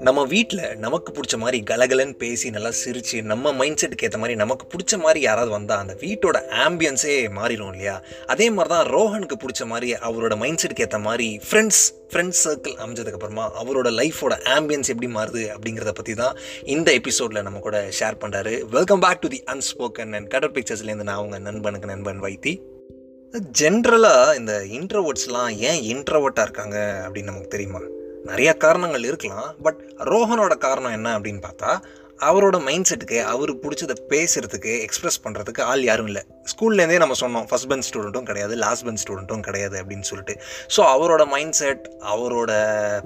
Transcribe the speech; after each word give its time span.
நம்ம 0.00 0.24
வீட்டில் 0.24 0.76
நமக்கு 0.76 1.12
பிடிச்ச 1.12 1.38
மாதிரி 1.38 1.62
கலகலன்னு 1.70 2.16
பேசி 2.18 2.50
நல்லா 2.50 2.70
சிரித்து 2.70 3.22
நம்ம 3.22 3.52
மைண்ட் 3.52 3.84
செட்டுக்கு 3.84 4.02
ஏற்ற 4.02 4.18
மாதிரி 4.18 4.36
நமக்கு 4.36 4.66
பிடிச்ச 4.76 4.98
மாதிரி 4.98 5.20
யாராவது 5.20 5.50
வந்தால் 5.50 5.78
அந்த 5.78 5.94
வீட்டோட 5.94 6.40
ஆம்பியன்ஸே 6.50 7.30
மாறிடும் 7.36 7.70
இல்லையா? 7.70 8.02
அதே 8.26 8.50
மாதிரி 8.50 8.74
தான் 8.74 8.88
ரோஹனுக்கு 8.88 9.36
பிடிச்ச 9.38 9.66
மாதிரி 9.66 9.92
அவரோட 9.92 10.36
மைண்ட் 10.36 10.66
செட்டுக்கு 10.66 10.80
ஏற்ற 10.80 10.98
மாதிரி 10.98 11.40
ஃப்ரெண்ட்ஸ் 11.50 11.82
ஃப்ரெண்ட்ஸ் 12.12 12.42
சர்க்கிள் 12.44 12.74
அமைஞ்சதுக்கப்புறமா 12.86 13.50
அவரோட 13.64 13.90
லைஃபோட 13.90 14.40
ஆம்பியன்ஸ் 14.44 14.88
எப்படி 14.88 15.06
மாறுது 15.06 15.48
அப்படிங்கிறத 15.50 15.90
பற்றி 15.90 16.14
தான் 16.14 16.36
இந்த 16.64 16.92
எபிசோடில் 16.92 17.42
நம்ம 17.42 17.58
கூட 17.58 17.88
ஷேர் 18.00 18.16
பண்ணுறாரு 18.20 18.60
welcome 18.70 19.00
back 19.00 19.20
to 19.20 19.28
the 19.28 19.42
unspoken 19.46 20.14
and 20.14 20.28
கடல் 20.28 20.50
பிக்சர்ஸ்லேருந்து 20.50 21.02
நான் 21.02 21.16
அவங்க 21.16 21.38
நண்பனுக்கு 21.38 21.86
நண்பன் 21.86 22.22
வைத்தி. 22.22 22.60
ஜென்ரலாக 23.34 24.36
இந்த 24.36 24.52
இன்ட்ரவர்ட்ஸ்லாம் 24.52 25.56
ஏன் 25.56 25.96
இன்ட்ரவர்ட்டாக 25.96 26.42
இருக்காங்க 26.42 27.08
அப்படின்னு 27.08 27.24
நமக்கு 27.24 27.48
தெரியுமா? 27.48 27.80
நிறைய 28.24 28.54
காரணங்கள் 28.54 29.02
இருக்கலாம் 29.02 29.54
பட் 29.62 29.94
ரோஹனோட 29.98 30.56
காரணம் 30.58 30.92
என்ன 30.92 31.18
அப்படின்னு 31.18 31.42
பார்த்தா 31.42 31.80
அவரோட 32.28 32.56
மைண்ட் 32.66 32.88
செட்டுக்கு 32.90 33.18
அவருக்கு 33.32 33.62
பிடிச்சத 33.64 33.94
பேசுகிறதுக்கு 34.12 34.72
எக்ஸ்ப்ரெஸ் 34.86 35.18
பண்ணுறதுக்கு 35.24 35.62
ஆள் 35.70 35.82
யாரும் 35.88 36.08
இல்லை. 36.10 36.22
ஸ்கூல்லேருந்தே 36.52 36.98
நம்ம 37.02 37.14
சொன்னோம் 37.20 37.46
ஃபஸ்ட் 37.48 37.68
பெஞ்ச் 37.70 37.86
ஸ்டூடெண்ட்டும் 37.88 38.26
கிடையாது 38.30 38.54
லாஸ்ட் 38.62 38.84
பெஞ்ச் 38.86 39.02
ஸ்டூடெண்ட்டும் 39.04 39.44
கிடையாது 39.48 39.76
அப்படின்னு 39.80 40.06
சொல்லிட்டு. 40.10 40.34
ஸோ 40.74 40.80
அவரோட 40.94 41.22
மைண்ட் 41.34 41.56
செட் 41.60 41.84
அவரோட 42.12 42.52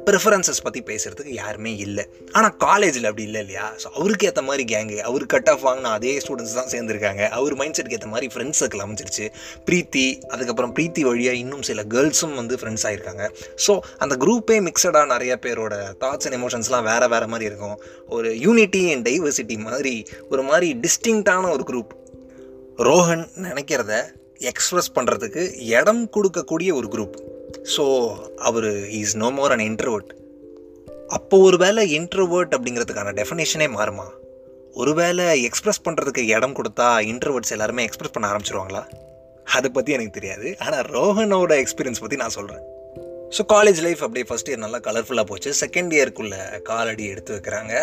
ப்ரிஃபரன்சஸ் 0.09 0.62
பற்றி 0.66 0.83
பேசுகிறதுக்கு 0.91 1.35
யாருமே 1.43 1.73
இல்லை. 1.87 2.05
ஆனால் 2.37 2.55
காலேஜில் 2.66 3.09
அப்படி 3.11 3.27
இல்லை 3.29 3.43
இல்லையா? 3.45 3.66
ஸோ 3.83 3.88
அவருக்கு 3.98 4.29
ஏற்ற 4.30 4.45
மாதிரி 4.48 4.66
கேங்கு 4.73 4.98
அவர் 5.11 5.27
கட் 5.35 5.51
ஆஃப் 5.55 5.65
வாங்கின 5.69 5.93
அதே 5.99 6.15
ஸ்டூடெண்ட்ஸ் 6.24 6.57
தான் 6.60 6.71
சேர்ந்துருக்காங்க. 6.74 7.23
அவர் 7.38 7.57
மைண்ட் 7.63 7.77
செட்டுக்கு 7.79 7.99
ஏற்ற 8.01 8.10
மாதிரி 8.15 8.29
ஃப்ரெண்ட்ஸ் 8.35 8.63
சர்க்கிள் 8.63 8.85
அமைஞ்சிருச்சு. 8.87 9.29
ப்ரீத்தி 9.69 10.07
அதுக்கப்புறம் 10.35 10.74
ப்ரீத்தி 10.79 11.05
வழியாக 11.10 11.43
இன்னும் 11.43 11.66
சில 11.71 11.83
கேர்ள்ஸும் 11.97 12.37
வந்து 12.43 12.57
ஃப்ரெண்ட்ஸ் 12.63 12.87
ஆகிருக்காங்க 12.91 13.24
ஸோ 13.66 13.74
அந்த 14.05 14.15
குரூப்பே 14.24 14.59
மிக்சடாக 14.69 15.07
நிறைய 15.15 15.33
பேரோட 15.47 15.74
தாட்ஸ் 16.05 16.27
அண்ட் 16.29 16.38
எமோஷன்ஸ்லாம் 16.40 16.88
வேறு 16.90 17.09
வேறு 17.15 17.29
மாதிரி 17.35 17.49
இருக்கும். 17.51 17.77
ஒரு 18.16 18.30
யூனிட்டி 18.46 18.83
அண்ட் 18.93 19.02
டைவர்சிட்டி 19.03 19.59
மாதிரி 19.59 20.05
ஒரு 20.31 20.43
மாதிரி 20.43 20.81
டிஸ்டிங்டான 20.81 21.51
ஒரு 21.51 21.65
குரூப் 21.67 21.93
ரோஹன் 22.77 23.29
நினைக்கிறத 23.37 24.15
எக்ஸ்ப்ரெஸ் 24.39 24.93
பண்ணுறதுக்கு 24.95 25.61
இடம் 25.61 26.11
கொடுக்கக்கூடிய 26.11 26.73
ஒரு 26.73 26.89
group 26.91 27.15
so 27.77 27.85
our 28.35 28.91
is 28.91 29.17
no 29.17 29.30
more 29.30 29.51
an 29.51 29.59
introvert 29.59 30.21
அப்போ 31.09 31.39
ஒரு 31.39 31.57
வேளை 31.57 31.99
இன்ட்ரவர்ட் 31.99 32.55
அப்படிங்கிறதுக்கான 32.57 33.13
டெஃபினேஷனே 33.13 33.67
மாறுமா? 33.77 34.07
ஒருவேளை 34.73 35.49
எக்ஸ்ப்ரெஸ் 35.49 35.85
பண்ணுறதுக்கு 35.85 36.19
இடம் 36.19 36.55
கொடுத்தா 36.55 36.89
இன்ட்ரவர்ட்ஸ் 37.11 37.51
எல்லாருமே 37.51 37.87
எக்ஸ்ப்ரெஸ் 37.87 38.13
பண்ண 38.13 38.37
ஆரம்பிச்சிருவாங்களா? 38.37 38.83
அதை 39.45 39.71
பற்றி 39.71 39.93
எனக்கு 39.93 40.11
தெரியாது. 40.11 40.57
ஆனால் 40.59 40.85
ரோஹனோட 40.85 41.65
எக்ஸ்பீரியன்ஸ் 41.65 42.01
பற்றி 42.01 42.17
நான் 42.17 42.29
சொல்கிறேன் 42.29 42.71
ஸோ 43.37 43.43
காலேஜ் 43.52 43.79
லைஃப் 43.85 44.02
அப்படியே 44.07 44.25
ஃபஸ்ட் 44.29 44.49
இயர் 44.51 44.63
நல்லா 44.65 44.79
கலர்ஃபுல்லாக 44.87 45.27
போச்சு. 45.30 45.51
செகண்ட் 45.61 45.93
இயர்க்குள்ளே 45.97 46.41
காலடி 46.63 47.05
எடுத்து 47.13 47.33
வைக்கிறாங்க. 47.37 47.74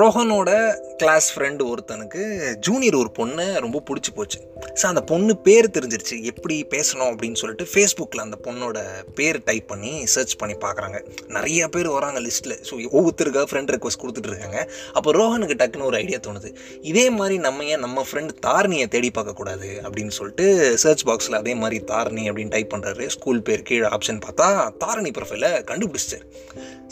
ரோஹனோட 0.00 0.50
கிளாஸ் 0.96 1.28
ஃப்ரெண்டு 1.34 1.62
ஒருத்தனுக்கு 1.72 2.22
ஜூனியர் 2.68 2.98
ஒரு 3.02 3.10
பொண்ணு 3.10 3.46
ரொம்ப 3.64 3.82
பிடிச்சி 3.88 4.12
போச்சு. 4.14 4.40
ஸோ 4.80 4.84
அந்த 4.90 5.02
பொண்ணு 5.10 5.32
பேர் 5.46 5.66
தெரிஞ்சிருச்சு. 5.76 6.16
எப்படி 6.30 6.56
பேசணும் 6.74 7.10
அப்படின்னு 7.10 7.38
சொல்லிட்டு 7.42 7.66
ஃபேஸ்புக்கில் 7.72 8.22
அந்த 8.24 8.36
பொண்ணோட 8.46 8.78
பேர் 9.18 9.38
டைப் 9.48 9.66
பண்ணி 9.72 9.92
சர்ச் 10.14 10.34
பண்ணி 10.40 10.56
பார்க்குறாங்க 10.64 10.98
நிறைய 11.36 11.68
பேர் 11.74 11.88
வராங்க 11.94 12.20
லிஸ்ட்டில் 12.26 12.56
ஸோ 12.68 12.74
ஒவ்வொருத்தருக்காக 12.96 13.46
ஃப்ரெண்ட் 13.50 13.72
ரெக்வஸ்ட் 13.74 14.00
கொடுத்துட்டு 14.02 14.30
இருக்காங்க. 14.32 14.60
அப்போ 14.98 15.12
ரோஹனுக்கு 15.18 15.56
டக்குன்னு 15.62 15.88
ஒரு 15.90 15.98
ஐடியா 16.02 16.18
தோணுது. 16.26 16.50
இதே 16.92 17.06
மாதிரி 17.18 17.38
நம்ம 17.46 17.64
ஏன் 17.72 17.82
நம்ம 17.86 18.04
ஃப்ரெண்ட் 18.10 18.34
தாரணியை 18.46 18.88
தேடி 18.96 19.10
பார்க்கக்கூடாது 19.18 19.70
அப்படின்னு 19.86 20.14
சொல்லிட்டு 20.18 20.46
சர்ச் 20.84 21.06
பாக்ஸில் 21.10 21.40
அதே 21.40 21.54
மாதிரி 21.62 21.80
தாரணி 21.92 22.24
அப்படின்னு 22.30 22.54
டைப் 22.56 22.72
பண்ணுறாரு 22.74 23.06
ஸ்கூல் 23.16 23.42
பேர் 23.48 23.66
கீழே 23.70 23.88
ஆப்ஷன் 23.96 24.22
பார்த்தா 24.26 24.48
தாரணி 24.84 25.12
ப்ரொஃபைலை 25.18 25.52
கண்டுபிடிச்சிச்சு 25.72 26.20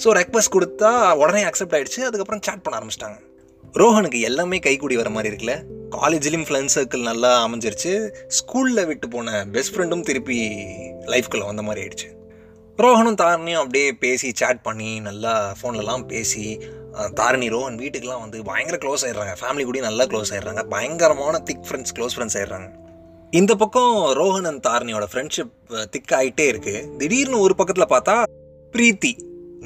ஸோ 0.04 0.10
ரெக்வஸ்ட் 0.20 0.54
கொடுத்தா 0.56 0.91
உடனே 1.22 1.44
அக்செப்ட் 1.50 1.76
ஆகிடுச்சு 1.78 2.02
அதுக்கப்புறம் 2.08 2.44
சேட் 2.48 2.64
பண்ண 2.66 2.78
ஆரம்பிச்சிட்டாங்க. 2.80 3.19
ரோஹனுக்கு 3.82 4.19
எல்லாமே 4.30 4.59
கைக்கூடி 4.66 4.97
வர 5.00 5.10
மாதிரி 5.10 5.30
இருக்குல்ல? 5.30 5.54
காலேஜ்லேயும் 5.94 6.47
ஃப்ரெண்ட்ஸ் 6.49 6.77
சர்க்கிள் 6.77 7.09
நல்லா 7.10 7.31
அமைஞ்சிருச்சு. 7.47 7.93
ஸ்கூலில் 8.38 8.87
விட்டு 8.91 9.09
போன 9.15 9.44
பெஸ்ட் 9.55 9.75
ஃப்ரெண்டும் 9.75 10.06
திருப்பி 10.09 10.38
லைஃப்குள்ளே 11.12 11.47
வந்த 11.50 11.65
மாதிரி 11.66 11.82
ஆயிடுச்சு. 11.84 12.09
ரோஹனும் 12.82 13.19
தாரணியும் 13.21 13.62
அப்படியே 13.62 13.88
பேசி 14.04 14.28
சேட் 14.41 14.62
பண்ணி 14.69 14.93
நல்லா 15.09 15.33
ஃபோன்லலாம் 15.59 16.04
பேசி 16.12 16.44
தாரணி 17.21 17.47
ரோஹன் 17.54 17.78
வீட்டுக்கெலாம் 17.83 18.25
வந்து 18.25 18.38
பயங்கர 18.49 18.77
க்ளோஸ் 18.84 19.04
ஆயிடுறாங்க. 19.06 19.34
ஃபேமிலி 19.41 19.65
கூட 19.69 19.81
நல்லா 19.88 20.04
க்ளோஸ் 20.12 20.33
ஆயிடுறாங்க. 20.34 20.62
பயங்கரமான 20.75 21.38
திக் 21.49 21.65
ஃப்ரெண்ட்ஸ் 21.69 21.94
க்ளோஸ் 21.97 22.16
ஃப்ரெண்ட்ஸ் 22.16 22.37
ஆயிடுறாங்க. 22.41 22.69
இந்த 23.41 23.53
பக்கம் 23.62 23.94
ரோஹன் 24.21 24.49
அண்ட் 24.50 24.65
தாரணியோட 24.66 25.06
ஃப்ரெண்ட்ஷிப் 25.12 25.54
திக் 25.94 26.12
ஆகிட்டே 26.21 26.47
இருக்கு. 26.53 26.75
திடீர்னு 26.99 27.38
ஒரு 27.47 27.54
பக்கத்தில் 27.60 27.93
பார்த்தா 27.94 28.16
பிரீத்தி. 28.77 29.12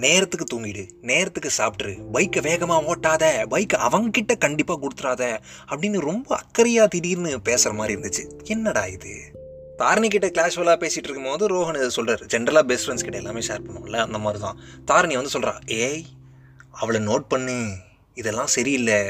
நேரத்துக்கு 0.04 0.46
தூங்கிடு 0.52 0.84
நேரத்துக்கு 1.02 1.50
சாப்பிட்ரு 1.58 1.92
பைக்கை 2.12 2.40
வேகமாக 2.42 2.94
ஓட்டாத 2.94 3.24
பைக்கை 3.50 3.78
அவங்கக்கிட்ட 3.88 4.38
கண்டிப்பாக 4.38 4.78
கொடுத்துறாத 4.82 5.22
அப்படின்னு 5.70 6.00
ரொம்ப 6.00 6.36
அக்கறையாக 6.36 6.88
திடீர்னு 6.88 7.40
பேசுகிற 7.42 7.72
மாதிரி 7.72 7.94
இருந்துச்சு. 7.96 8.24
என்னடா 8.44 8.84
இது? 8.86 9.12
தாரணி 9.78 10.08
கிட்ட 10.08 10.28
கேஷுவலாக 10.28 10.78
பேசிகிட்டு 10.82 11.08
இருக்கும்போது 11.08 11.46
ரோஹன் 11.46 11.74
இதை 11.74 11.88
சொல்கிறார் 11.88 12.22
ஜென்ரலாக 12.26 12.66
பெஸ்ட் 12.66 12.86
ஃப்ரெண்ட்ஸ் 12.86 13.04
கிட்ட 13.04 13.18
எல்லாமே 13.18 13.40
ஷேர் 13.40 13.64
பண்ணுவோம்ல 13.66 13.98
அந்த 13.98 14.18
மாதிரி 14.18 14.42
தான் 14.42 14.58
தாரணி 14.84 15.16
வந்து 15.16 15.34
சொல்கிறா 15.38 15.54
ஏய் 15.66 16.04
அவளை 16.70 17.00
நோட் 17.00 17.26
பண்ணு 17.28 17.58
இதெல்லாம் 18.14 18.46
சரியில்லை 18.46 19.00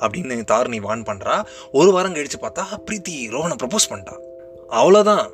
அப்படின்னு 0.00 0.44
தாரணி 0.52 0.80
வான் 0.80 1.02
பண்ணுறா 1.02 1.34
ஒரு 1.72 1.92
வாரம் 1.92 2.14
கழித்து 2.14 2.38
பார்த்தா 2.42 2.64
பிரீத்தி 2.86 3.14
ரோஹனை 3.30 3.56
ப்ரப்போஸ் 3.62 3.90
பண்ணிட்டா. 3.90 4.16
அவ்வளோதான் 4.70 5.26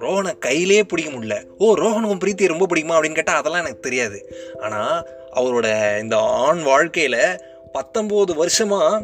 ரோஹனை 0.00 0.38
கையிலே 0.38 0.84
பிடிக்க 0.84 1.10
முடியல. 1.10 1.36
ஓ 1.58 1.74
ரோஹனுக்கும் 1.74 2.22
பிரீத்தி 2.24 2.46
ரொம்ப 2.46 2.66
பிடிக்குமா? 2.74 2.96
அப்படின்னு 2.96 3.18
கேட்டால் 3.20 3.36
அதெல்லாம் 3.36 3.62
எனக்கு 3.64 3.80
தெரியாது. 3.80 4.18
ஆனால் 4.60 5.08
அவரோட 5.34 6.00
இந்த 6.00 6.16
ஆண் 6.18 6.62
வாழ்க்கையில் 6.62 7.20
பத்தொம்போது 7.72 8.34
வருஷமாக 8.34 9.00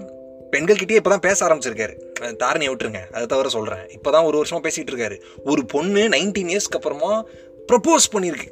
பெண்கள்கிட்டயே 0.52 1.00
இப்போ 1.00 1.10
தான் 1.10 1.26
பேச 1.26 1.38
ஆரம்பிச்சிருக்காரு. 1.46 1.94
தாரணியை 2.42 2.70
விட்டுருங்க. 2.72 3.10
அதை 3.10 3.26
தவிர 3.26 3.48
சொல்கிறேன் 3.48 3.88
இப்போ 3.88 4.10
தான் 4.10 4.24
ஒரு 4.24 4.36
வருஷமாக 4.36 4.68
பேசிகிட்டு 4.68 4.92
இருக்காரு. 4.92 5.16
ஒரு 5.44 5.66
பொண்ணு 5.66 6.08
நைன்டீன் 6.08 6.50
இயர்ஸ்க்கு 6.52 6.78
அப்புறமா 6.80 7.24
ப்ரப்போஸ் 7.72 8.12
பண்ணியிருக்கு. 8.12 8.50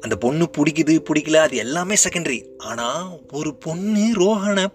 அந்த 0.00 0.16
பொண்ணு 0.16 0.46
பிடிக்குது 0.56 0.94
பிடிக்கல 1.08 1.34
அது 1.34 1.56
எல்லாமே 1.56 1.94
செகண்டரி 2.04 2.40
ஆனால் 2.58 3.20
ஒரு 3.32 3.54
பொண்ணு 3.54 4.06
ரோஹனை 4.22 4.66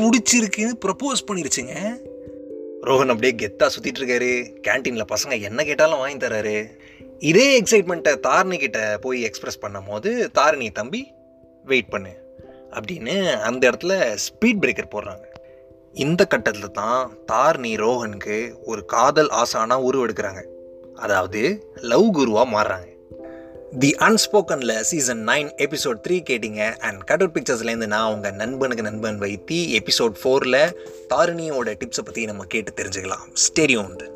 பிடிச்சிருக்குன்னு 0.00 0.74
ப்ரப்போஸ் 0.84 1.26
பண்ணிருச்சுங்க. 1.28 1.74
ரோஹன் 2.84 3.08
அப்படியே 3.08 3.34
கெத்தாக 3.34 3.68
சுற்றிட்டு 3.68 4.00
இருக்காரு. 4.00 4.56
கேன்டீனில் 4.68 5.14
பசங்க 5.14 5.40
என்ன 5.40 5.64
கேட்டாலும் 5.64 5.98
வாங்கி 5.98 6.26
தராரு. 6.26 6.68
இதே 7.18 7.60
எக்ஸைட்மெண்ட்டை 7.60 8.18
தாரணி 8.22 8.58
கிட்ட 8.58 8.98
போய் 9.00 9.24
எக்ஸ்ப்ரெஸ் 9.24 9.60
பண்ணும் 9.60 9.84
போது 9.84 10.30
தாரணி 10.34 10.72
தம்பி 10.72 11.12
வெயிட் 11.64 11.88
பண்ணு. 11.88 12.22
அப்படின்னு 12.70 13.40
அந்த 13.40 13.70
இடத்துல 13.70 14.16
ஸ்பீட் 14.16 14.58
பிரேக்கர் 14.60 14.90
போடுறாங்க. 14.90 15.24
இந்த 15.92 16.26
கட்டத்தில் 16.26 16.70
தான் 16.70 17.16
தாரணி 17.32 17.76
ரோஹனுக்கு 17.76 18.54
ஒரு 18.64 18.84
காதல் 18.84 19.30
ஆசானாக 19.30 19.88
உருவெடுக்கிறாங்க. 19.92 20.44
அதாவது 20.94 21.72
லவ் 21.74 22.12
குருவாக 22.12 22.50
மாறுறாங்க. 22.50 22.93
தி 23.78 23.94
அன்ஸ்போக்கனில் 23.98 24.80
சீசன் 24.80 25.26
நைன் 25.26 25.48
எபிசோட் 25.56 26.00
த்ரீ 26.08 26.16
கேட்டிங்க. 26.30 26.78
அண்ட் 26.78 27.04
கடவுட் 27.04 27.36
பிக்சர்ஸ்லேருந்து 27.36 27.86
நான் 27.86 28.14
உங்கள் 28.14 28.32
நண்பனுக்கு 28.32 28.82
நண்பன் 28.82 29.18
வைத்தி 29.18 29.78
எபிசோட் 29.78 30.14
ஃபோரில் 30.22 30.72
தாரிணியோட 31.14 31.74
டிப்ஸை 31.80 32.04
பற்றி 32.04 32.24
நம்ம 32.24 32.44
கேட்டு 32.44 32.82
தெரிஞ்சுக்கலாம். 32.82 33.24
ஸ்டேடியோண்டு 33.34 34.06